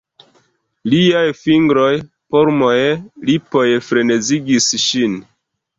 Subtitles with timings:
[0.93, 1.91] Liaj fingroj,
[2.37, 2.75] polmoj,
[3.29, 5.21] lipoj frenezigis ŝin.